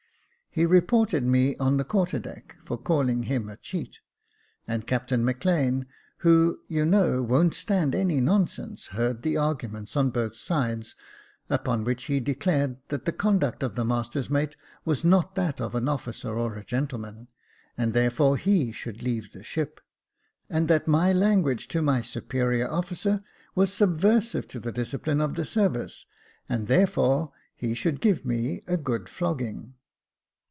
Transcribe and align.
He 0.53 0.65
reported 0.65 1.23
me 1.23 1.55
on 1.59 1.77
the 1.77 1.85
quarter 1.85 2.19
deck 2.19 2.57
for 2.65 2.77
caUing 2.77 3.23
him 3.23 3.47
a 3.47 3.55
cheat, 3.55 3.99
and 4.67 4.85
Captain 4.85 5.23
Maclean, 5.23 5.85
who, 6.17 6.59
you 6.67 6.83
know, 6.85 7.23
won't 7.23 7.53
stand 7.55 7.95
any 7.95 8.19
nonsense, 8.19 8.87
heard 8.87 9.21
the 9.23 9.37
arguments 9.37 9.95
on 9.95 10.09
both 10.09 10.35
sides; 10.35 10.93
upon 11.49 11.85
which 11.85 12.03
he 12.07 12.19
declared 12.19 12.79
that 12.89 13.05
the 13.05 13.13
conduct 13.13 13.63
of 13.63 13.75
the 13.75 13.85
master's 13.85 14.29
mate 14.29 14.57
was 14.83 15.05
not 15.05 15.35
that 15.35 15.61
of 15.61 15.73
an 15.73 15.87
officer 15.87 16.37
or 16.37 16.57
a 16.57 16.65
gentleman, 16.65 17.29
and 17.77 17.93
therefore 17.93 18.35
he 18.35 18.73
should 18.73 19.01
leave 19.01 19.31
the 19.31 19.45
ship; 19.45 19.79
and 20.49 20.67
that 20.67 20.85
my 20.85 21.13
language 21.13 21.69
to 21.69 21.81
my 21.81 22.01
superior 22.01 22.69
officer 22.69 23.23
was 23.55 23.71
subversive 23.71 24.49
to 24.49 24.59
the 24.59 24.73
discipline 24.73 25.21
of 25.21 25.35
the 25.35 25.45
service, 25.45 26.05
and 26.49 26.67
therefore 26.67 27.31
he 27.55 27.73
should 27.73 28.01
give 28.01 28.25
me 28.25 28.61
a 28.67 28.75
good 28.75 29.07
flogging. 29.07 29.75